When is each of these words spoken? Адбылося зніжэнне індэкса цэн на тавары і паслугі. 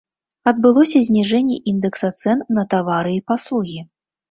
Адбылося 0.51 1.01
зніжэнне 1.07 1.59
індэкса 1.73 2.09
цэн 2.23 2.43
на 2.59 2.67
тавары 2.73 3.15
і 3.19 3.23
паслугі. 3.31 3.79